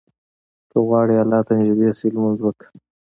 که 0.69 0.77
غواړې 0.87 1.15
الله 1.23 1.39
ته 1.47 1.53
نيږدى 1.59 1.89
سې، 1.99 2.07
لمونځ 2.13 2.39
وکړه. 2.43 2.67